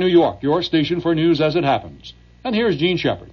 [0.00, 2.14] New York, your station for news as it happens.
[2.44, 3.30] And here's Jean Shepherd.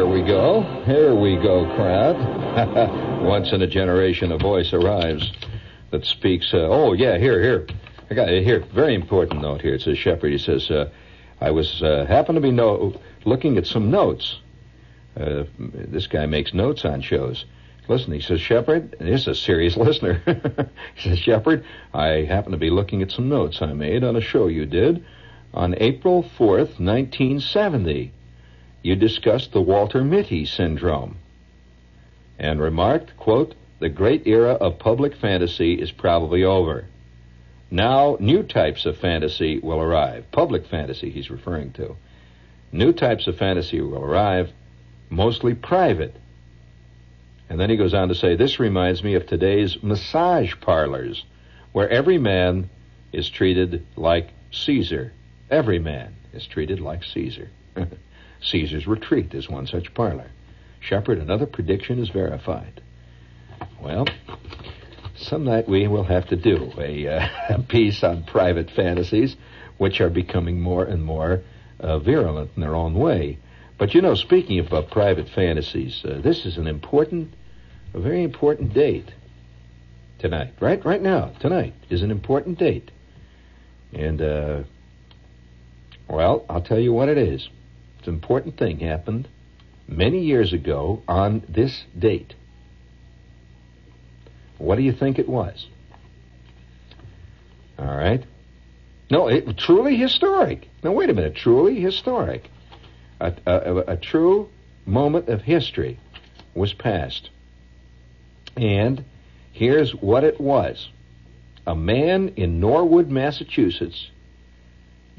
[0.00, 0.62] Here we go.
[0.86, 2.16] Here we go, crowd.
[3.22, 5.30] Once in a generation, a voice arrives
[5.90, 6.54] that speaks.
[6.54, 7.66] Uh, oh, yeah, here, here.
[8.10, 8.60] I got it here.
[8.72, 9.74] Very important note here.
[9.74, 10.32] It says Shepherd.
[10.32, 10.88] He says, uh,
[11.38, 14.40] I was uh, happened to be no- looking at some notes.
[15.14, 17.44] Uh, this guy makes notes on shows.
[17.86, 20.22] Listen, he says, Shepherd, this is a serious listener.
[20.94, 21.62] he says, Shepherd,
[21.92, 25.04] I happen to be looking at some notes I made on a show you did
[25.52, 28.14] on April 4th, 1970
[28.82, 31.18] you discussed the Walter Mitty syndrome
[32.38, 36.86] and remarked, quote, the great era of public fantasy is probably over.
[37.70, 40.30] Now, new types of fantasy will arrive.
[40.32, 41.96] Public fantasy, he's referring to.
[42.72, 44.50] New types of fantasy will arrive,
[45.08, 46.16] mostly private.
[47.48, 51.24] And then he goes on to say, this reminds me of today's massage parlors,
[51.72, 52.70] where every man
[53.12, 55.12] is treated like Caesar.
[55.50, 57.50] Every man is treated like Caesar.
[58.42, 60.30] Caesar's Retreat is one such parlor.
[60.80, 62.80] Shepherd, another prediction is verified.
[63.82, 64.06] Well,
[65.16, 69.36] some night we will have to do a, uh, a piece on private fantasies,
[69.78, 71.42] which are becoming more and more
[71.78, 73.38] uh, virulent in their own way.
[73.78, 77.32] But you know, speaking of uh, private fantasies, uh, this is an important,
[77.94, 79.10] a very important date
[80.18, 80.52] tonight.
[80.60, 82.90] Right, right now, tonight is an important date,
[83.92, 84.62] and uh,
[86.08, 87.48] well, I'll tell you what it is.
[88.06, 89.28] An important thing happened
[89.86, 92.34] many years ago on this date.
[94.58, 95.66] What do you think it was?
[97.78, 98.24] All right.
[99.10, 100.68] No, it truly historic.
[100.82, 102.48] Now wait a minute, truly historic.
[103.20, 104.48] A, a, a true
[104.86, 105.98] moment of history
[106.54, 107.30] was passed.
[108.56, 109.04] And
[109.52, 110.88] here's what it was.
[111.66, 114.10] A man in Norwood, Massachusetts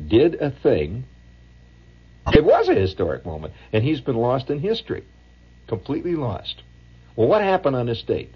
[0.07, 1.05] did a thing
[2.27, 5.03] it was a historic moment, and he's been lost in history.
[5.67, 6.61] Completely lost.
[7.15, 8.33] Well, what happened on this date?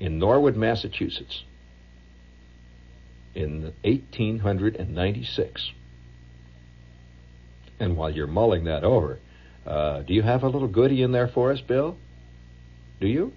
[0.00, 1.44] In Norwood, Massachusetts,
[3.34, 5.70] in 1896.
[7.80, 9.18] And while you're mulling that over,
[9.66, 11.96] uh, do you have a little goody in there for us, Bill?
[13.00, 13.32] Do you?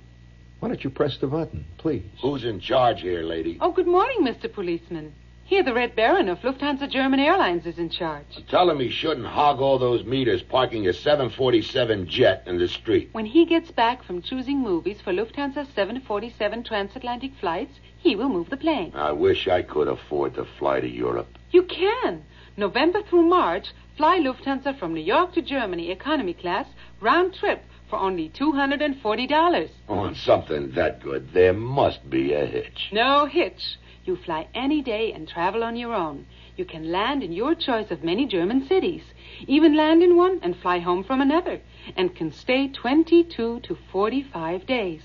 [0.59, 2.05] Why don't you press the button, please?
[2.21, 3.57] Who's in charge here, lady?
[3.61, 4.51] Oh, good morning, Mr.
[4.51, 5.13] Policeman.
[5.47, 8.25] Here, the Red Baron of Lufthansa German Airlines is in charge.
[8.49, 13.11] Tell him he shouldn't hog all those meters parking a 747 jet in the street.
[13.13, 18.49] When he gets back from choosing movies for Lufthansa 747 transatlantic flights, he will move
[18.49, 18.91] the plane.
[18.93, 21.29] I wish I could afford to fly to Europe.
[21.51, 22.25] You can.
[22.57, 26.67] November through March, fly Lufthansa from New York to Germany economy class,
[26.99, 29.69] round trip, for only $240.
[29.87, 32.89] On something that good, there must be a hitch.
[32.91, 33.77] No hitch.
[34.07, 36.27] You fly any day and travel on your own.
[36.55, 39.03] You can land in your choice of many German cities,
[39.45, 41.59] even land in one and fly home from another,
[41.97, 45.01] and can stay 22 to 45 days.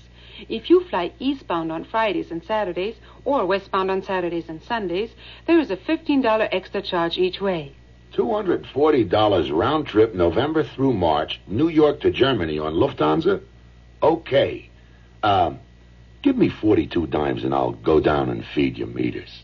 [0.47, 2.95] If you fly eastbound on Fridays and Saturdays,
[3.25, 5.11] or westbound on Saturdays and Sundays,
[5.47, 7.75] there is a $15 extra charge each way.
[8.13, 13.41] $240 round trip November through March, New York to Germany on Lufthansa?
[14.01, 14.69] Okay.
[15.23, 15.59] Um,
[16.23, 19.43] give me 42 dimes and I'll go down and feed your meters.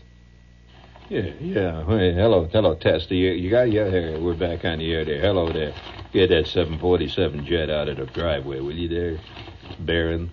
[1.08, 1.84] Yeah, yeah.
[1.86, 3.14] Hey, hello, hello, Tester.
[3.14, 5.20] You, you got, your here, we're back on the air there.
[5.20, 5.74] Hello there.
[6.12, 9.20] Get that 747 jet out of the driveway, will you there,
[9.80, 10.30] Baron?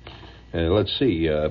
[0.54, 1.30] Uh, let's see.
[1.30, 1.50] Uh,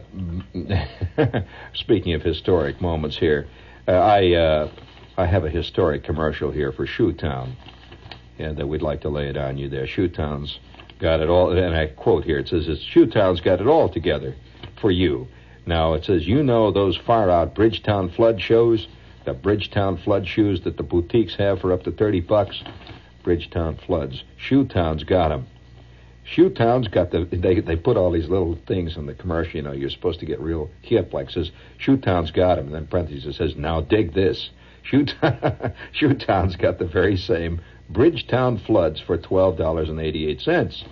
[1.74, 3.48] speaking of historic moments here,
[3.86, 4.70] uh, I uh,
[5.18, 7.54] I have a historic commercial here for Shoetown,
[8.38, 9.86] and uh, we'd like to lay it on you there.
[9.86, 10.58] Shoetown's
[10.98, 12.38] got it all, and I quote here.
[12.38, 14.34] It says, "It's Shoetown's got it all together
[14.80, 15.26] for you."
[15.66, 18.86] Now it says, "You know those far out Bridgetown flood shows,
[19.24, 22.62] the Bridgetown flood shoes that the boutiques have for up to thirty bucks."
[23.22, 24.22] Bridgetown floods.
[24.38, 25.46] Shoetown's got 'em.
[26.24, 29.56] Shoetown's got the they they put all these little things in the commercial.
[29.56, 31.12] You know, you're supposed to get real hip.
[31.12, 34.50] Like says Shoetown's got him, and then parentheses says now dig this.
[34.88, 40.84] Shoetown, Shoetown's got the very same Bridgetown floods for twelve dollars and eighty eight cents.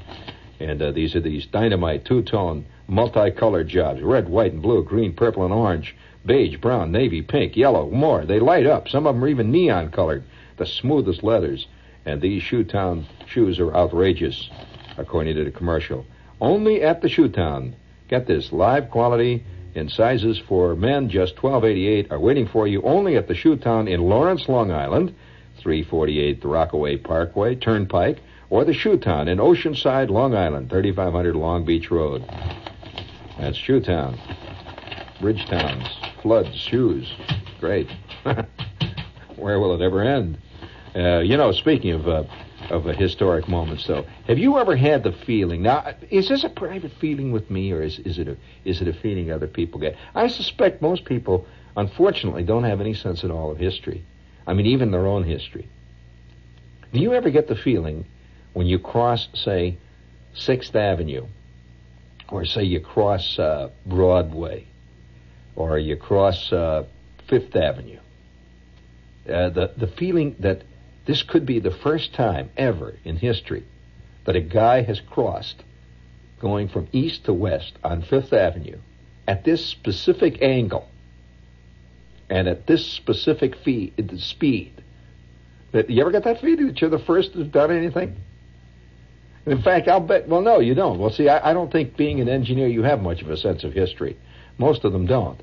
[0.61, 5.13] And uh, these are these dynamite two tone multicolored jobs: red, white, and blue, green,
[5.13, 5.97] purple, and orange,
[6.27, 8.25] beige, brown, navy, pink, yellow, more.
[8.25, 8.89] They light up.
[8.89, 10.25] Some of them are even neon colored.
[10.57, 11.67] The smoothest leathers.
[12.07, 14.51] And these Shoetown shoes are outrageous
[14.99, 16.05] according to the commercial.
[16.41, 17.75] Only at the Shoetown.
[18.09, 19.45] Get this, live quality
[19.75, 23.35] in sizes for men just twelve eighty eight are waiting for you only at the
[23.35, 25.15] Shoetown in Lawrence, Long Island,
[25.59, 28.19] three forty eight the Rockaway Parkway, Turnpike,
[28.51, 32.23] or the Shoetown in Oceanside, Long Island, thirty five hundred Long Beach Road.
[33.39, 34.19] That's Shoe Shoetown.
[35.21, 37.13] Bridgetowns, floods, shoes.
[37.61, 37.89] Great.
[39.37, 40.39] Where will it ever end?
[40.95, 42.25] Uh, you know, speaking of uh,
[42.71, 44.07] of historic moments, though.
[44.27, 45.63] Have you ever had the feeling?
[45.63, 48.89] Now, is this a private feeling with me, or is, is it a is it
[48.89, 49.97] a feeling other people get?
[50.15, 51.47] I suspect most people,
[51.77, 54.05] unfortunately, don't have any sense at all of history.
[54.47, 55.69] I mean, even their own history.
[56.93, 58.07] Do you ever get the feeling
[58.53, 59.79] when you cross, say,
[60.35, 61.27] Sixth Avenue,
[62.31, 64.67] or say you cross uh, Broadway,
[65.57, 66.85] or you cross uh,
[67.29, 68.01] Fifth Avenue?
[69.29, 70.63] Uh, the the feeling that
[71.07, 73.65] this could be the first time ever in history
[74.27, 75.63] that a guy has crossed
[76.41, 78.79] going from east to west on Fifth Avenue
[79.27, 80.89] at this specific angle
[82.29, 84.83] and at this specific fee- speed.
[85.89, 88.17] You ever get that feeling that you're the first to have done anything?
[89.47, 90.27] In fact, I'll bet.
[90.29, 90.99] Well, no, you don't.
[90.99, 93.65] Well, see, I, I don't think being an engineer you have much of a sense
[93.65, 94.17] of history.
[94.57, 95.41] Most of them don't.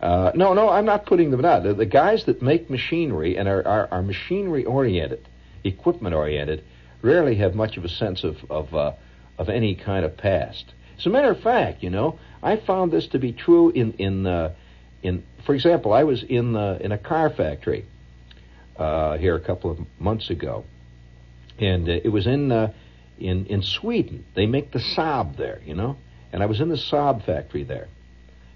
[0.00, 1.76] Uh, no, no, I'm not putting them down.
[1.76, 5.26] The, guys that make machinery and are, are, are machinery oriented,
[5.64, 6.62] equipment oriented,
[7.02, 8.92] rarely have much of a sense of of, uh,
[9.38, 10.72] of any kind of past.
[10.98, 14.26] As a matter of fact, you know, I found this to be true in in
[14.26, 14.54] uh,
[15.02, 15.24] in.
[15.46, 17.86] For example, I was in uh, in a car factory
[18.76, 20.64] uh, here a couple of months ago,
[21.58, 22.52] and uh, it was in
[23.18, 24.24] in in Sweden.
[24.34, 25.96] They make the Saab there, you know,
[26.32, 27.88] and I was in the Saab factory there.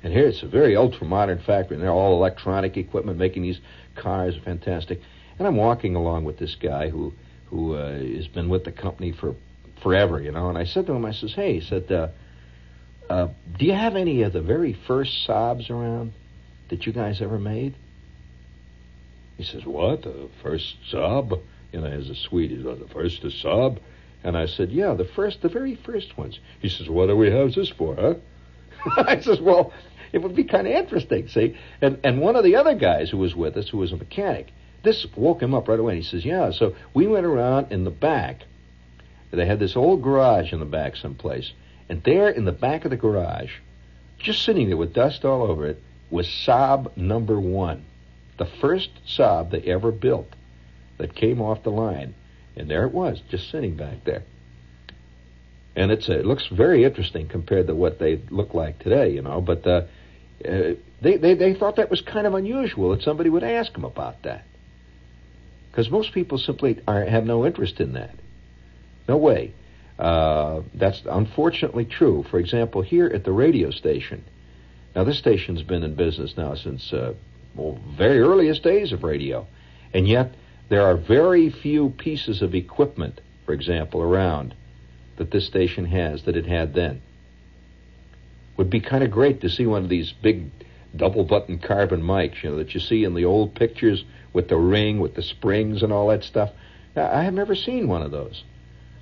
[0.02, 3.60] And here it's a very ultra modern factory, and they're all electronic equipment making these
[3.94, 4.36] cars.
[4.44, 5.00] Fantastic.
[5.38, 7.12] And I'm walking along with this guy who
[7.46, 9.34] who uh, has been with the company for
[9.82, 10.48] forever, you know.
[10.48, 12.08] And I said to him, I says, "Hey," he said, uh,
[13.08, 13.28] uh,
[13.58, 16.12] "Do you have any of the very first Saabs around
[16.68, 17.74] that you guys ever made?"
[19.36, 20.02] He says, "What?
[20.02, 21.40] The first Saab?"
[21.72, 23.78] You know, as a Swede, the first Saab.
[24.24, 27.30] And I said, "Yeah, the first, the very first ones." He says, "What do we
[27.30, 28.14] have this for, huh?"
[29.06, 29.72] I says, "Well."
[30.12, 31.56] it would be kind of interesting, see?
[31.80, 34.52] And and one of the other guys who was with us, who was a mechanic,
[34.82, 35.94] this woke him up right away.
[35.94, 38.44] And he says, "Yeah." So we went around in the back
[39.30, 41.52] They had this old garage in the back someplace.
[41.88, 43.52] And there in the back of the garage,
[44.18, 47.84] just sitting there with dust all over it, was Saab number one.
[48.36, 50.28] The first Saab they ever built
[50.98, 52.14] that came off the line.
[52.56, 54.24] And there it was, just sitting back there.
[55.74, 59.40] And it's it looks very interesting compared to what they look like today, you know.
[59.40, 59.82] But uh,
[60.46, 63.84] uh, they, they they thought that was kind of unusual that somebody would ask them
[63.84, 64.44] about that,
[65.70, 68.14] because most people simply are, have no interest in that.
[69.08, 69.54] No way.
[69.98, 72.24] Uh, that's unfortunately true.
[72.30, 74.24] For example, here at the radio station.
[74.94, 77.14] Now, this station's been in business now since uh,
[77.54, 79.46] well, very earliest days of radio,
[79.94, 80.34] and yet
[80.68, 84.54] there are very few pieces of equipment, for example, around
[85.16, 87.02] that this station has that it had then.
[88.56, 90.50] Would be kind of great to see one of these big
[90.94, 94.56] double button carbon mics, you know, that you see in the old pictures with the
[94.56, 96.50] ring, with the springs and all that stuff.
[96.96, 98.44] I have never seen one of those.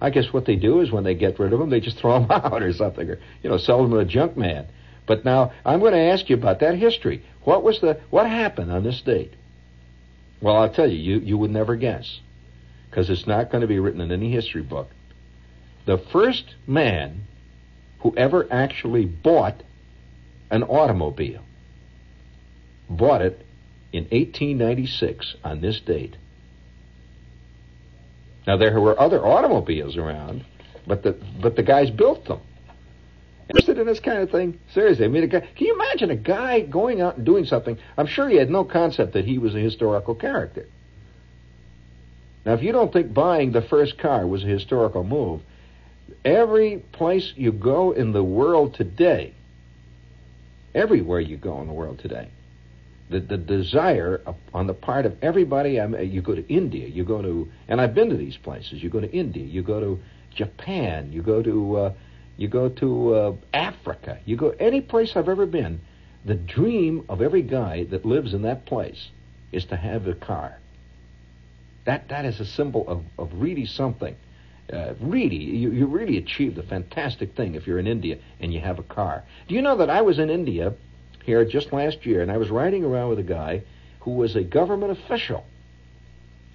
[0.01, 2.21] I guess what they do is when they get rid of them, they just throw
[2.21, 4.67] them out or something, or you know, sell them to a junk man.
[5.07, 7.25] But now I'm going to ask you about that history.
[7.43, 9.35] What was the what happened on this date?
[10.41, 12.21] Well, I'll tell you, you you would never guess,
[12.89, 14.89] because it's not going to be written in any history book.
[15.87, 17.27] The first man
[18.01, 19.63] who ever actually bought
[20.51, 21.43] an automobile
[22.89, 23.47] bought it
[23.93, 26.17] in 1896 on this date.
[28.47, 30.45] Now there were other automobiles around,
[30.87, 32.41] but the but the guys built them.
[33.51, 34.61] Interested in this kind of thing?
[34.73, 37.77] Seriously, I mean, guy, can you imagine a guy going out and doing something?
[37.97, 40.67] I'm sure he had no concept that he was a historical character.
[42.47, 45.41] Now, if you don't think buying the first car was a historical move,
[46.25, 49.35] every place you go in the world today,
[50.73, 52.31] everywhere you go in the world today,
[53.11, 54.23] the, the desire
[54.55, 55.81] on the part of everybody.
[55.81, 58.81] I mean, you go to India, you go to, and I've been to these places.
[58.81, 59.99] You go to India, you go to
[60.37, 61.93] Japan, you go to, uh,
[62.37, 65.81] you go to uh, Africa, you go any place I've ever been.
[66.25, 69.11] The dream of every guy that lives in that place
[69.53, 70.59] is to have a car.
[71.85, 74.17] That that is a symbol of, of really something.
[74.73, 78.61] Uh, really, you, you really achieved a fantastic thing if you're in India and you
[78.61, 79.25] have a car.
[79.49, 80.75] Do you know that I was in India
[81.25, 83.63] here just last year, and I was riding around with a guy
[84.01, 85.45] who was a government official.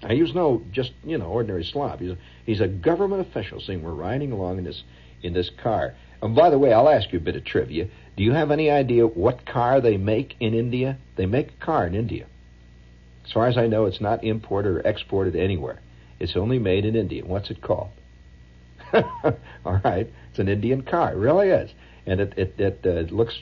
[0.02, 2.00] Now, he was no just you know ordinary slob.
[2.00, 3.60] He's a, he's a government official.
[3.60, 4.84] Seeing we're riding along in this
[5.26, 5.96] in this car.
[6.22, 7.88] And by the way, I'll ask you a bit of trivia.
[8.16, 10.98] Do you have any idea what car they make in India?
[11.18, 12.26] They make a car in India.
[13.26, 15.80] As far as I know, it's not imported or exported anywhere.
[16.20, 17.26] It's only made in India.
[17.26, 17.90] What's it called?
[18.94, 21.14] All right, it's an Indian car.
[21.14, 21.72] It really is,
[22.06, 23.38] and it it, it uh, looks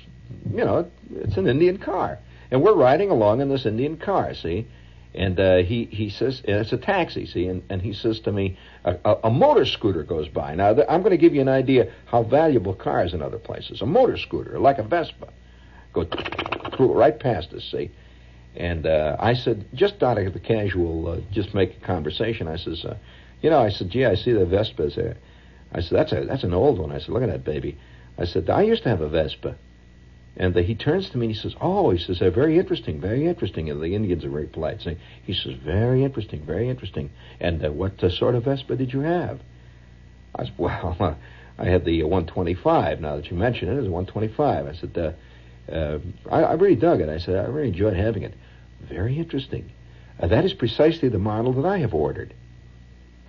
[0.52, 2.20] you know, it's an Indian car.
[2.52, 4.68] And we're riding along in this Indian car, see?
[5.15, 7.46] And uh, he, he says, it's a taxi, see?
[7.46, 10.55] And, and he says to me, a, a, a motor scooter goes by.
[10.55, 13.82] Now, th- I'm going to give you an idea how valuable cars in other places.
[13.82, 15.32] A motor scooter, like a Vespa,
[15.93, 16.05] go
[16.75, 17.91] through right past us, see?
[18.55, 22.58] And uh, I said, just out of the casual, uh, just make a conversation, I
[22.58, 22.98] says, uh,
[23.41, 25.17] you know, I said, gee, I see the Vespas there.
[25.72, 26.91] I said, that's a that's an old one.
[26.91, 27.77] I said, look at that baby.
[28.17, 29.55] I said, I used to have a Vespa.
[30.36, 33.28] And the, he turns to me and he says, "Oh," he says, very interesting, very
[33.28, 37.63] interesting." And the Indians are very polite, saying, "He says, very interesting, very interesting." And
[37.63, 39.40] uh, what uh, sort of Vespa did you have?
[40.36, 41.13] I said, "Well, uh,
[41.58, 43.00] I had the 125.
[43.00, 46.00] Now that you mention it, it's a 125." I said, uh, uh,
[46.32, 48.34] I, "I really dug it." I said, "I really enjoyed having it.
[48.82, 49.70] Very interesting.
[50.20, 52.34] Uh, that is precisely the model that I have ordered."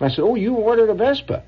[0.01, 1.43] I said, "Oh, you ordered a Vespa?"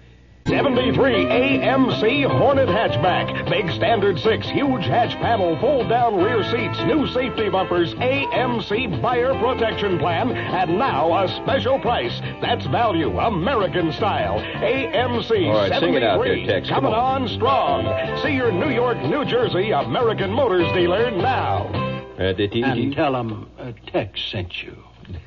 [0.47, 3.49] 73 AMC Hornet hatchback.
[3.49, 9.33] Big standard six, huge hatch panel, fold down rear seats, new safety bumpers, AMC buyer
[9.33, 12.21] protection plan, and now a special price.
[12.41, 14.39] That's value, American style.
[14.39, 15.79] AMC All right, 73.
[15.79, 16.69] Sing it out there, Tex.
[16.69, 17.23] Coming on.
[17.23, 18.23] on strong.
[18.23, 21.67] See your New York, New Jersey American Motors dealer now.
[22.17, 24.77] Uh, and tell them uh, Tex sent you.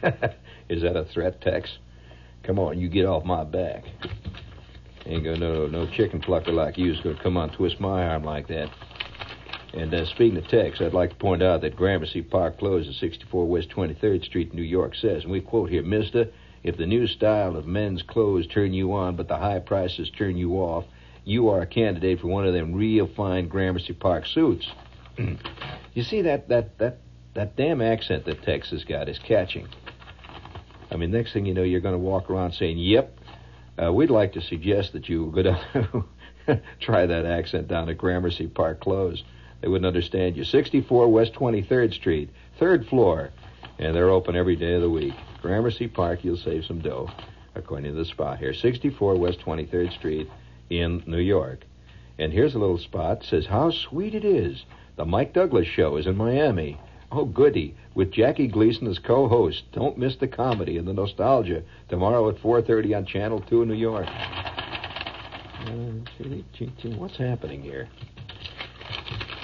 [0.71, 1.77] Is that a threat, Tex?
[2.43, 3.85] Come on, you get off my back.
[5.11, 8.23] Ain't gonna no no chicken plucker like you is gonna come on twist my arm
[8.23, 8.71] like that.
[9.75, 12.95] And uh, speaking of Tex, I'd like to point out that Gramercy Park Clothes at
[12.95, 16.29] 64 West 23rd Street, in New York says, and we quote here, Mister,
[16.62, 20.37] if the new style of men's clothes turn you on, but the high prices turn
[20.37, 20.85] you off,
[21.25, 24.71] you are a candidate for one of them real fine Gramercy Park suits.
[25.19, 26.99] you see that that that
[27.35, 29.67] that damn accent that Tex has got is catching.
[30.88, 33.20] I mean, next thing you know, you're going to walk around saying, "Yep,
[33.83, 36.05] uh, we'd like to suggest that you go down,
[36.81, 39.23] try that accent down at Gramercy Park Clothes.
[39.61, 40.45] They wouldn't understand you.
[40.45, 43.31] 64 West 23rd Street, third floor,
[43.79, 45.15] and they're open every day of the week.
[45.43, 47.11] Gramercy Park, you'll save some dough.
[47.55, 48.55] according to the spot here.
[48.55, 50.31] 64 West 23rd Street
[50.69, 51.61] in New York.
[52.19, 53.25] And here's a little spot.
[53.25, 54.65] Says, How sweet it is.
[54.97, 56.79] The Mike Douglas Show is in Miami.
[57.12, 57.75] Oh, goody.
[57.95, 59.64] With Jackie Gleason as co-host.
[59.73, 63.75] Don't miss the comedy and the nostalgia tomorrow at 4.30 on Channel 2 in New
[63.75, 64.07] York.
[66.97, 67.88] What's happening here?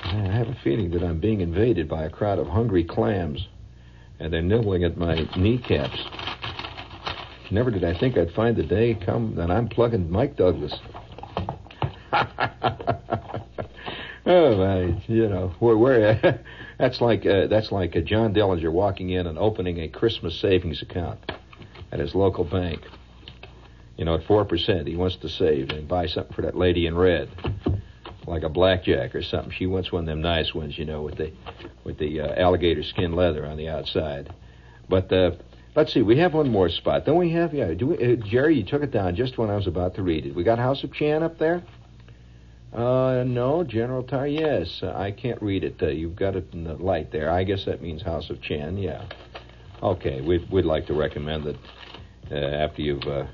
[0.04, 3.48] I have a feeling that I'm being invaded by a crowd of hungry clams,
[4.20, 5.98] and they're nibbling at my kneecaps.
[7.50, 10.74] Never did I think I'd find the day come that I'm plugging Mike Douglas.
[14.26, 15.54] oh, you know,
[16.78, 20.82] that's like uh, that's like a John Dillinger walking in and opening a Christmas savings
[20.82, 21.20] account
[21.92, 22.80] at his local bank.
[23.96, 26.86] You know, at four percent, he wants to save and buy something for that lady
[26.86, 27.30] in red,
[28.26, 29.52] like a blackjack or something.
[29.56, 31.32] She wants one of them nice ones, you know, with the
[31.84, 34.34] with the uh, alligator skin leather on the outside.
[34.88, 35.32] But uh,
[35.74, 37.06] let's see, we have one more spot.
[37.06, 37.54] Don't we have?
[37.54, 40.02] Yeah, do we, uh, Jerry, you took it down just when I was about to
[40.02, 40.34] read it.
[40.34, 41.62] We got House of Chan up there.
[42.76, 44.26] Uh, no, General Tar.
[44.26, 45.76] Yes, uh, I can't read it.
[45.80, 47.30] Uh, you've got it in the light there.
[47.30, 48.76] I guess that means House of Chan.
[48.76, 49.06] Yeah.
[49.82, 51.56] Okay, we'd we'd like to recommend that
[52.30, 53.24] uh, after you've uh,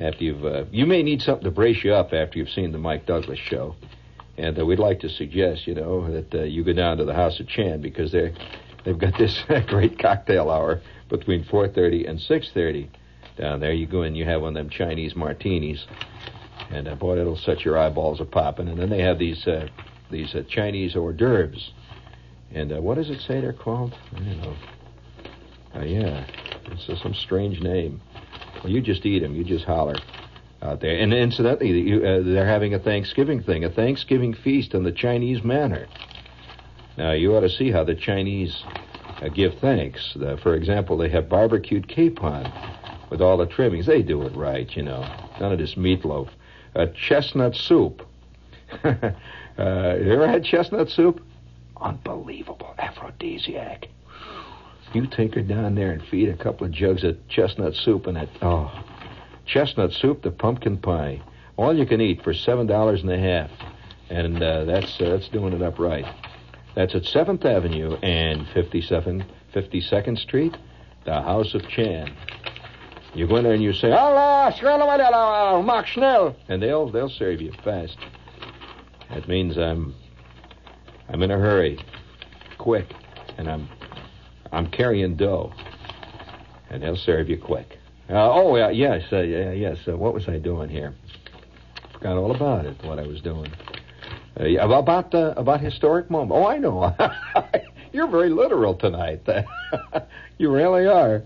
[0.00, 2.78] after you've uh, you may need something to brace you up after you've seen the
[2.78, 3.76] Mike Douglas show,
[4.36, 7.14] and uh, we'd like to suggest you know that uh, you go down to the
[7.14, 8.34] House of Chan because they
[8.84, 12.88] they've got this great cocktail hour between 4:30 and 6:30
[13.38, 13.72] down there.
[13.72, 15.86] You go in, you have one of them Chinese martinis
[16.70, 18.68] and uh, boy, it'll set your eyeballs a popping.
[18.68, 19.68] And then they have these uh,
[20.10, 21.72] these uh, Chinese hors d'oeuvres,
[22.52, 23.94] and uh, what does it say they're called?
[24.14, 24.56] I don't know.
[25.74, 26.26] Uh, yeah,
[26.66, 28.00] it's uh, some strange name.
[28.62, 29.34] Well, you just eat them.
[29.34, 29.96] You just holler
[30.62, 30.98] out there.
[30.98, 35.44] And incidentally, you, uh, they're having a Thanksgiving thing, a Thanksgiving feast in the Chinese
[35.44, 35.86] manner.
[36.96, 38.64] Now, you ought to see how the Chinese
[39.22, 40.16] uh, give thanks.
[40.42, 42.50] For example, they have barbecued capon
[43.10, 43.86] with all the trimmings.
[43.86, 45.02] They do it right, you know.
[45.40, 46.28] None of this meatloaf
[46.74, 48.02] a chestnut soup.
[48.84, 48.90] uh,
[49.56, 51.22] you ever had chestnut soup?
[51.80, 53.88] Unbelievable aphrodisiac.
[54.92, 58.16] You take her down there and feed a couple of jugs of chestnut soup and
[58.16, 58.28] it.
[58.40, 58.72] Oh,
[59.46, 61.20] chestnut soup, the pumpkin pie,
[61.56, 63.50] all you can eat for seven dollars and a half,
[64.08, 66.06] and uh, that's uh, that's doing it up right.
[66.74, 70.56] That's at Seventh Avenue and 57, 52nd Street,
[71.04, 72.14] the House of Chan.
[73.14, 77.52] You go in there and you say, Allah, Mark Schnell, and they'll they'll serve you
[77.64, 77.96] fast.
[79.10, 79.94] That means I'm
[81.08, 81.78] I'm in a hurry,
[82.58, 82.86] quick,
[83.38, 83.68] and I'm
[84.52, 85.52] I'm carrying dough,
[86.70, 87.78] and they'll serve you quick.
[88.10, 89.78] Uh, oh yes, uh, yes.
[89.86, 90.94] Uh, what was I doing here?
[91.94, 92.76] Forgot all about it.
[92.84, 93.50] What I was doing.
[94.38, 96.32] Uh, about uh, about historic moment.
[96.32, 96.94] Oh, I know.
[97.92, 99.26] You're very literal tonight.
[100.38, 101.22] you really are.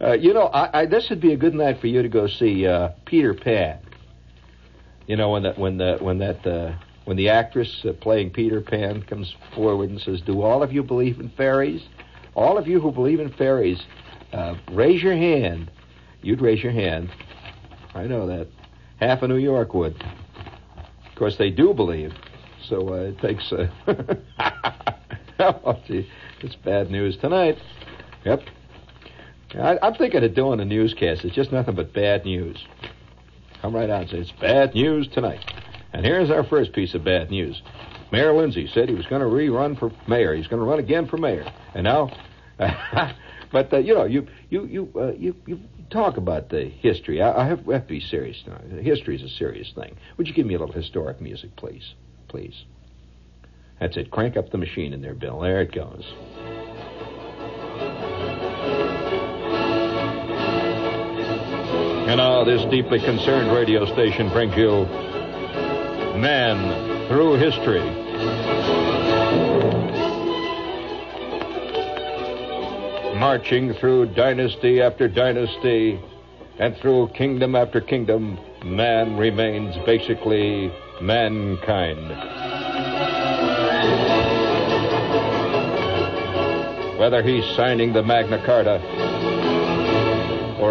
[0.00, 2.26] Uh, you know, I, I, this would be a good night for you to go
[2.26, 3.78] see uh, Peter Pan.
[5.06, 8.60] You know, when that when the when that uh, when the actress uh, playing Peter
[8.60, 11.82] Pan comes forward and says, "Do all of you believe in fairies?
[12.34, 13.82] All of you who believe in fairies,
[14.32, 15.70] uh, raise your hand."
[16.22, 17.10] You'd raise your hand.
[17.94, 18.48] I know that.
[18.98, 19.94] Half of New York would.
[19.94, 22.12] Of course, they do believe.
[22.68, 23.52] So uh, it takes.
[25.38, 27.58] oh, gee, it's bad news tonight.
[28.24, 28.40] Yep.
[29.54, 31.24] I, am thinking of doing a newscast.
[31.24, 32.64] It's just nothing but bad news.
[33.62, 35.44] Come right out and say, it's bad news tonight.
[35.92, 37.62] And here's our first piece of bad news.
[38.12, 40.34] Mayor Lindsay said he was going to rerun for mayor.
[40.34, 41.44] He's going to run again for mayor.
[41.74, 42.10] And now,
[43.52, 47.22] but uh, you know, you you you uh, you you talk about the history.
[47.22, 48.58] I, I, have, I have to be serious now.
[48.80, 49.96] History is a serious thing.
[50.16, 51.94] Would you give me a little historic music, please?
[52.28, 52.64] Please.
[53.80, 54.10] That's it.
[54.10, 55.40] Crank up the machine in there, Bill.
[55.40, 56.04] There it goes.
[62.06, 64.84] And now this deeply concerned radio station brings you
[66.16, 67.82] Man Through History.
[73.18, 76.00] Marching through dynasty after dynasty
[76.60, 82.08] and through kingdom after kingdom, man remains basically mankind.
[87.00, 88.80] Whether he's signing the Magna Carta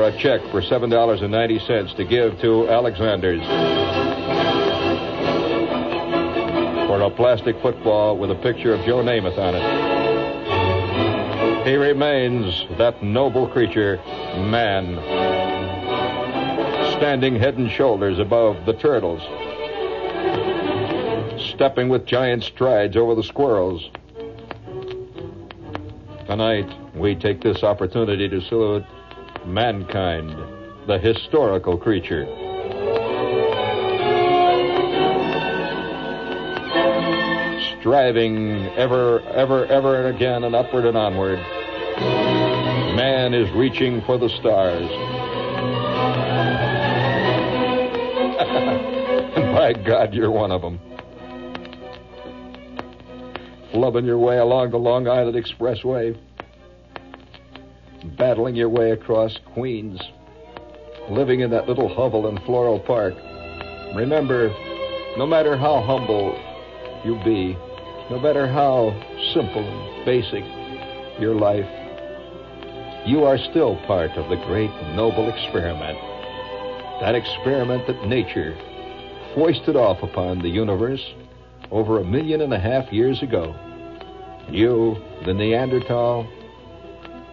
[0.05, 3.41] a check for $7.90 to give to Alexander's.
[6.87, 9.63] For a plastic football with a picture of Joe Namath on it.
[11.65, 13.97] He remains that noble creature,
[14.37, 14.95] man,
[16.97, 19.23] standing head and shoulders above the turtles,
[21.51, 23.89] stepping with giant strides over the squirrels.
[26.27, 28.85] Tonight, we take this opportunity to salute
[29.45, 30.35] mankind
[30.87, 32.25] the historical creature.
[37.79, 41.39] Striving ever, ever, ever and again and upward and onward,
[42.95, 44.89] man is reaching for the stars.
[49.55, 50.79] by God, you're one of them.
[53.71, 56.17] Flubbing your way along the Long Island Expressway,
[58.17, 59.99] battling your way across Queens,
[61.09, 63.13] living in that little hovel in Floral Park.
[63.95, 64.49] Remember,
[65.17, 66.35] no matter how humble
[67.03, 67.53] you be,
[68.09, 68.91] no matter how
[69.33, 70.43] simple and basic
[71.19, 71.65] your life,
[73.05, 75.97] you are still part of the great noble experiment.
[77.01, 78.57] That experiment that nature
[79.35, 81.03] foisted off upon the universe
[81.71, 83.53] over a million and a half years ago.
[84.49, 86.27] You, the Neanderthal,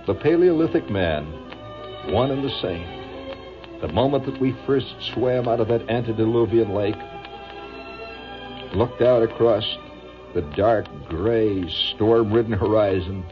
[0.07, 1.25] the Paleolithic man,
[2.13, 2.87] one and the same.
[3.81, 6.97] The moment that we first swam out of that antediluvian lake,
[8.75, 9.65] looked out across
[10.35, 13.25] the dark, gray, storm ridden horizon,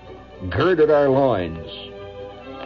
[0.48, 1.66] girded our loins,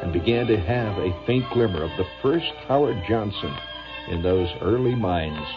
[0.03, 3.55] and began to have a faint glimmer of the first Howard Johnson
[4.09, 5.49] in those early minds.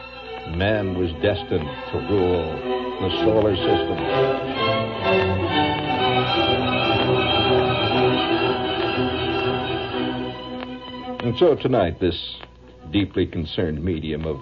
[0.55, 3.97] Man was destined to rule the solar system.
[11.27, 12.37] And so tonight, this
[12.91, 14.37] deeply concerned medium of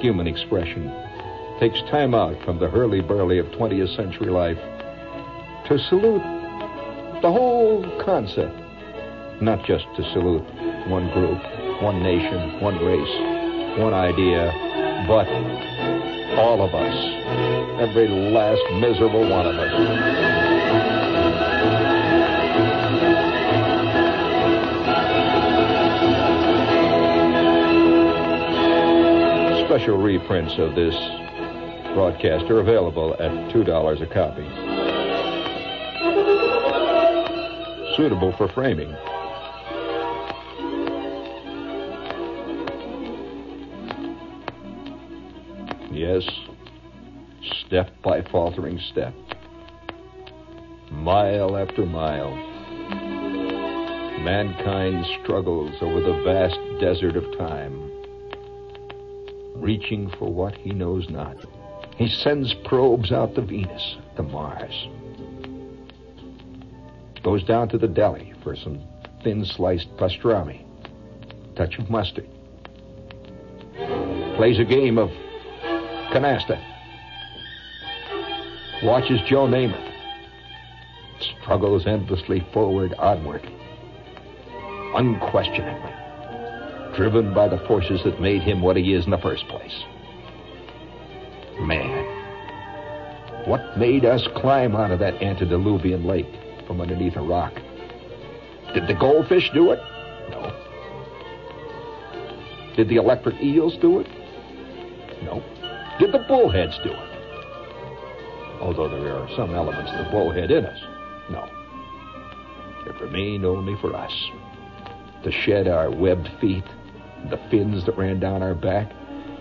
[0.00, 0.92] human expression
[1.60, 4.58] takes time out from the hurly-burly of 20th century life
[5.68, 6.22] to salute
[7.22, 8.54] the whole concept,
[9.40, 10.44] not just to salute
[10.88, 11.40] one group,
[11.82, 14.52] one nation, one race, one idea,
[15.06, 15.28] but
[16.38, 20.45] all of us, every last miserable one of us.
[29.94, 30.94] Reprints of this
[31.94, 34.46] broadcast are available at $2 a copy.
[37.96, 38.90] Suitable for framing.
[45.92, 46.28] Yes,
[47.64, 49.14] step by faltering step,
[50.90, 52.34] mile after mile,
[54.22, 57.85] mankind struggles over the vast desert of time,
[59.60, 61.36] reaching for what he knows not.
[61.96, 64.88] He sends probes out to Venus, to Mars,
[67.22, 68.80] goes down to the deli for some
[69.24, 70.64] thin sliced pastrami,
[71.56, 72.28] touch of mustard,
[74.36, 75.08] plays a game of
[76.12, 76.62] canasta,
[78.84, 79.92] watches Joe Namath,
[81.18, 83.42] struggles endlessly forward, onward,
[84.94, 85.95] unquestioningly,
[86.96, 89.84] driven by the forces that made him what he is in the first place.
[91.60, 92.04] Man,
[93.46, 96.26] what made us climb out of that antediluvian lake
[96.66, 97.54] from underneath a rock?
[98.74, 99.78] Did the goldfish do it?
[100.30, 100.52] No.
[102.76, 104.08] Did the electric eels do it?
[105.22, 105.42] No.
[105.98, 107.12] Did the bullheads do it?
[108.60, 110.78] Although there are some elements of the bullhead in us.
[111.30, 111.48] No.
[112.86, 114.12] It remained only for us
[115.22, 116.64] to shed our webbed feet,
[117.30, 118.90] the fins that ran down our back,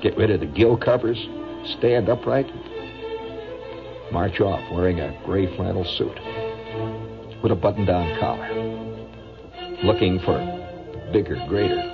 [0.01, 1.17] get rid of the gill covers,
[1.77, 2.49] stand upright,
[4.11, 6.19] march off wearing a gray flannel suit
[7.41, 8.53] with a button down collar,
[9.83, 10.37] looking for
[11.11, 11.91] bigger, greater,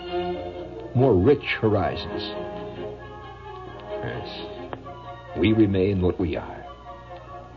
[0.95, 2.23] more rich horizons.
[4.03, 5.37] Yes.
[5.37, 6.65] We remain what we are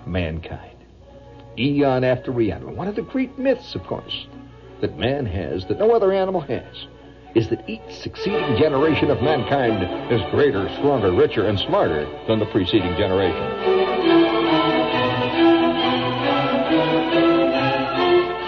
[0.07, 0.77] mankind.
[1.59, 2.77] Eon after eon.
[2.77, 4.27] One of the great myths, of course,
[4.81, 6.87] that man has that no other animal has
[7.35, 12.47] is that each succeeding generation of mankind is greater, stronger, richer, and smarter than the
[12.47, 13.43] preceding generation.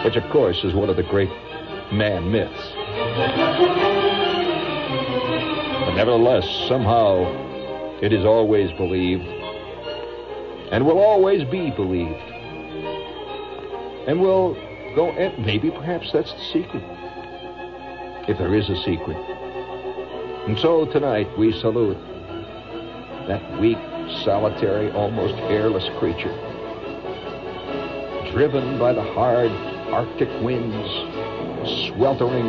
[0.05, 1.33] Which, of course, is one of the great
[1.93, 2.73] man myths.
[5.85, 9.27] But nevertheless, somehow, it is always believed
[10.71, 12.21] and will always be believed.
[14.07, 14.55] And will
[14.95, 16.96] go, and maybe perhaps that's the secret
[18.29, 19.17] if there is a secret.
[20.47, 21.99] And so tonight we salute
[23.27, 23.79] that weak,
[24.25, 26.35] solitary, almost hairless creature,
[28.33, 29.51] driven by the hard
[29.93, 30.89] Arctic winds,
[31.89, 32.47] sweltering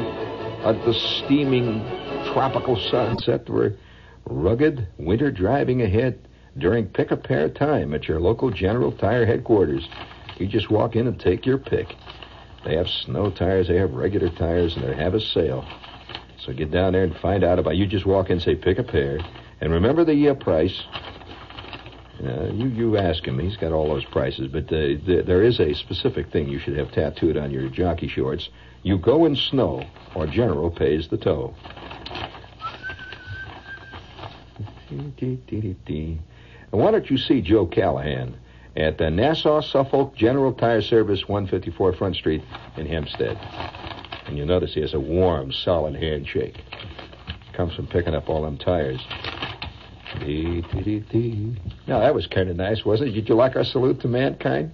[0.63, 1.81] at the steaming
[2.33, 3.75] tropical sunset where
[4.25, 6.19] rugged winter driving ahead
[6.57, 9.87] during pick-a-pair time at your local General Tire headquarters.
[10.37, 11.95] You just walk in and take your pick.
[12.65, 15.65] They have snow tires, they have regular tires, and they have a sale.
[16.39, 17.75] So get down there and find out about.
[17.75, 19.19] You just walk in say, pick a pair,
[19.61, 20.83] and remember the uh, price.
[22.23, 23.37] Uh, you you ask him.
[23.37, 26.75] He's got all those prices, but uh, th- there is a specific thing you should
[26.77, 28.49] have tattooed on your jockey shorts.
[28.81, 29.83] You go in snow,
[30.15, 31.53] or General pays the tow.
[36.71, 38.35] Why don't you see Joe Callahan
[38.77, 42.43] at the Nassau Suffolk General Tire Service, 154 Front Street
[42.77, 43.37] in Hempstead?
[44.27, 46.61] And you notice he has a warm, solid handshake.
[47.53, 49.01] Comes from picking up all them tires.
[50.19, 51.55] Dee, dee, dee.
[51.87, 53.13] Now that was kind of nice, wasn't it?
[53.13, 54.71] Did you like our salute to mankind?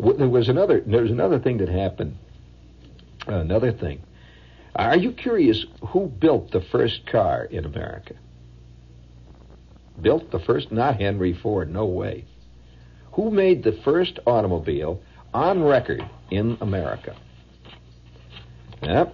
[0.00, 0.80] There was another.
[0.80, 2.16] There was another thing that happened.
[3.26, 4.00] Another thing.
[4.74, 8.14] Are you curious who built the first car in America?
[10.00, 12.24] Built the first, not Henry Ford, no way.
[13.18, 15.02] Who made the first automobile
[15.34, 17.16] on record in America?
[18.80, 19.12] Yep.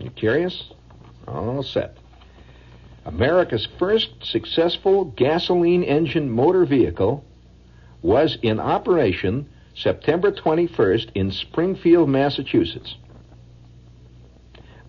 [0.00, 0.72] You curious?
[1.26, 1.98] All set.
[3.04, 7.22] America's first successful gasoline engine motor vehicle
[8.00, 12.96] was in operation September 21st in Springfield, Massachusetts.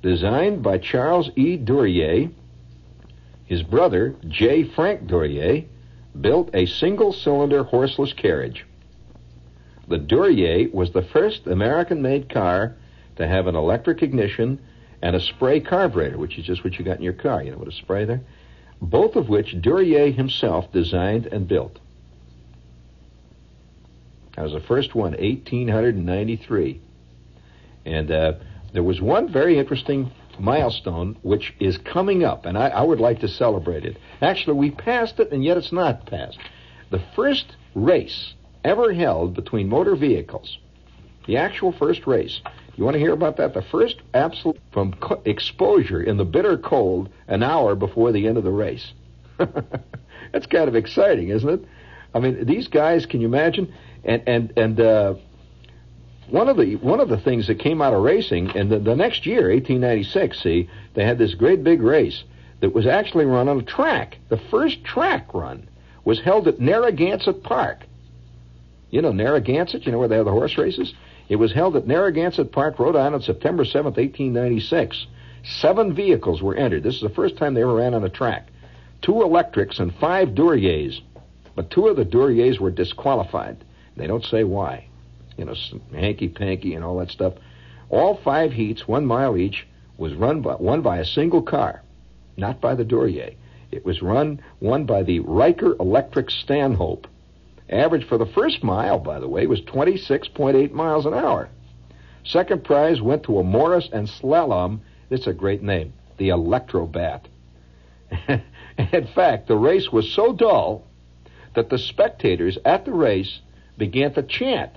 [0.02, 1.58] Designed by Charles E.
[1.58, 2.30] Duryea,
[3.48, 4.64] his brother, J.
[4.64, 5.66] Frank Duryea,
[6.20, 8.66] built a single cylinder horseless carriage.
[9.88, 12.76] The Duryea was the first American made car
[13.16, 14.60] to have an electric ignition
[15.02, 17.58] and a spray carburetor, which is just what you got in your car, you know,
[17.58, 18.22] with a spray there.
[18.82, 21.80] Both of which Duryea himself designed and built.
[24.36, 26.80] That was the first one, 1893.
[27.86, 28.34] And uh,
[28.74, 33.20] there was one very interesting milestone which is coming up, and I, I would like
[33.20, 33.98] to celebrate it.
[34.22, 36.40] Actually, we passed it, and yet it's not passed.
[36.92, 40.58] The first race ever held between motor vehicles,
[41.28, 42.42] the actual first race.
[42.76, 43.54] You want to hear about that?
[43.54, 48.38] The first absolute from co- exposure in the bitter cold an hour before the end
[48.38, 48.94] of the race.
[49.38, 51.66] That's kind of exciting, isn't it?
[52.14, 53.74] I mean, these guys, can you imagine?
[54.04, 55.16] And and and uh,
[56.32, 58.96] one of the one of the things that came out of racing, and the, the
[58.96, 62.24] next year, 1896, see, they had this great big race
[62.62, 64.18] that was actually run on a track.
[64.30, 65.68] The first track run
[66.04, 67.86] was held at Narragansett Park.
[68.90, 69.86] You know Narragansett?
[69.86, 70.94] You know where they have the horse races?
[71.30, 75.06] It was held at Narragansett Park, Rhode Island, September 7th, 1896.
[75.44, 76.84] Seven vehicles were entered.
[76.84, 78.48] This is the first time they ever ran on a track.
[79.02, 81.02] Two electrics and five Duryeas.
[81.56, 83.64] But two of the Duryeas were disqualified.
[83.96, 84.89] They don't say why.
[85.40, 85.56] You know,
[85.94, 87.36] hanky panky and all that stuff.
[87.90, 89.66] All five heats, one mile each,
[89.98, 91.82] was run by won by a single car,
[92.36, 93.36] not by the Duryea.
[93.72, 97.08] It was run won by the Riker Electric Stanhope.
[97.70, 101.48] Average for the first mile, by the way, was 26.8 miles an hour.
[102.26, 104.82] Second prize went to a Morris and Salom.
[105.10, 107.22] It's a great name, the Electrobat.
[108.78, 110.84] In fact, the race was so dull
[111.56, 113.40] that the spectators at the race
[113.78, 114.72] began to chant.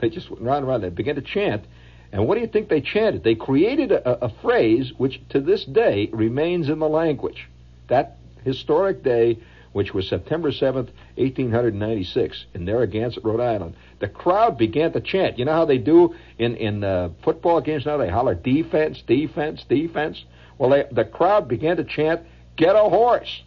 [0.00, 0.82] They just went round and round.
[0.82, 1.64] They began to chant.
[2.12, 3.22] And what do you think they chanted?
[3.22, 7.48] They created a, a phrase which to this day remains in the language.
[7.88, 9.38] That historic day,
[9.72, 15.38] which was September 7th, 1896, in Narragansett, Rhode Island, the crowd began to chant.
[15.38, 17.98] You know how they do in, in uh, football games now?
[17.98, 20.24] They holler defense, defense, defense.
[20.56, 22.22] Well, they, the crowd began to chant,
[22.56, 23.42] get a horse.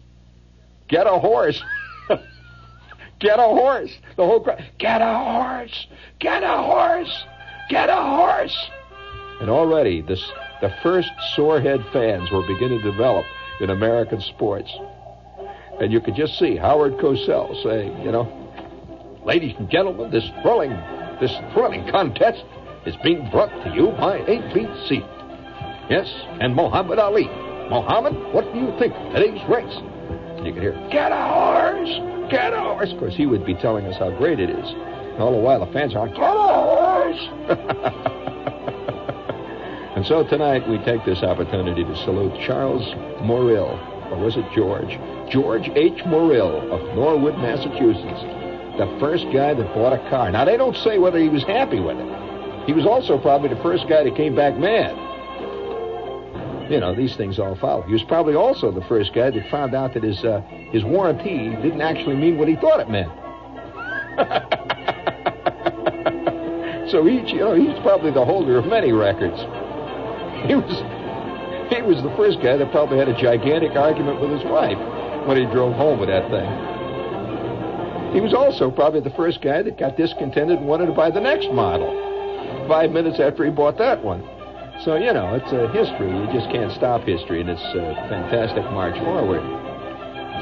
[0.88, 1.62] Get a horse.
[3.22, 3.96] Get a horse.
[4.16, 4.64] The whole crowd.
[4.78, 5.86] Get a horse.
[6.18, 7.24] Get a horse.
[7.68, 8.70] Get a horse.
[9.40, 10.22] And already this,
[10.60, 13.24] the first sorehead fans were beginning to develop
[13.60, 14.70] in American sports.
[15.80, 18.26] And you could just see Howard Cosell saying, you know,
[19.24, 20.70] ladies and gentlemen, this thrilling,
[21.20, 22.44] this thrilling contest
[22.86, 24.98] is being brought to you by ABC.
[25.88, 27.26] Yes, and Muhammad Ali.
[27.70, 29.74] Muhammad, what do you think of today's race?
[30.44, 31.61] You could hear, get a horse,
[32.30, 32.92] get a horse.
[32.92, 34.66] Of course, he would be telling us how great it is.
[35.18, 37.28] All the while, the fans are, get a horse.
[39.96, 42.82] and so tonight, we take this opportunity to salute Charles
[43.22, 43.78] Morrill,
[44.10, 44.98] or was it George?
[45.30, 46.04] George H.
[46.06, 48.22] Morrill of Norwood, Massachusetts.
[48.78, 50.30] The first guy that bought a car.
[50.30, 52.66] Now, they don't say whether he was happy with it.
[52.66, 54.96] He was also probably the first guy that came back mad.
[56.72, 57.82] You know, these things all follow.
[57.82, 60.40] He was probably also the first guy that found out that his uh,
[60.72, 63.12] his warranty didn't actually mean what he thought it meant.
[66.90, 69.36] so he, you know, he's probably the holder of many records.
[70.48, 70.72] He was
[71.68, 74.78] he was the first guy that probably had a gigantic argument with his wife
[75.28, 76.48] when he drove home with that thing.
[78.14, 81.20] He was also probably the first guy that got discontented and wanted to buy the
[81.20, 81.92] next model
[82.66, 84.26] five minutes after he bought that one.
[84.84, 86.10] So, you know, it's a history.
[86.10, 89.38] You just can't stop history, and it's a fantastic march forward.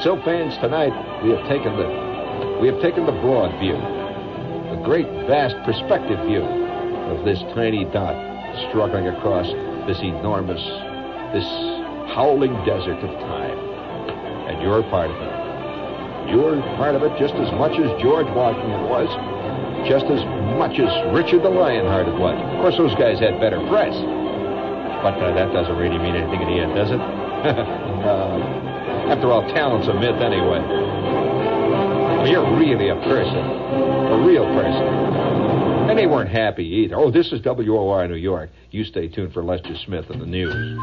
[0.01, 5.05] So, fans, tonight we have taken the we have taken the broad view, the great,
[5.29, 8.17] vast perspective view of this tiny dot
[8.71, 9.45] struggling across
[9.85, 10.65] this enormous,
[11.37, 11.45] this
[12.17, 13.59] howling desert of time.
[14.49, 16.33] And you're part of it.
[16.33, 19.09] You're part of it just as much as George Washington was,
[19.87, 20.25] just as
[20.57, 22.41] much as Richard the Lionhearted was.
[22.41, 23.93] Of course, those guys had better press.
[25.03, 27.01] But uh, that doesn't really mean anything in the end, does it?
[27.01, 28.61] uh,
[29.11, 30.61] after all, talent's a myth anyway.
[32.21, 33.39] Well, you're really a person,
[34.13, 35.89] a real person.
[35.89, 36.97] And they weren't happy either.
[36.97, 38.51] Oh, this is WOR New York.
[38.71, 40.79] You stay tuned for Lester Smith and the news.